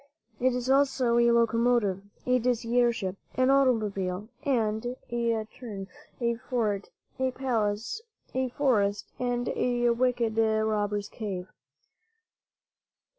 It 0.39 0.55
is 0.55 0.67
also 0.67 1.19
a 1.19 1.29
locomotive, 1.29 2.01
a 2.25 2.39
dizzy 2.39 2.79
air 2.79 2.91
ship, 2.91 3.17
an 3.35 3.51
automobile, 3.51 4.29
and, 4.43 4.95
in 5.09 5.45
turn, 5.55 5.89
a 6.19 6.37
fort, 6.37 6.89
a 7.19 7.29
palace, 7.29 8.01
a 8.33 8.49
forest 8.49 9.05
and 9.19 9.47
a 9.49 9.91
wicked 9.91 10.37
robber's 10.39 11.07
cave. 11.07 11.49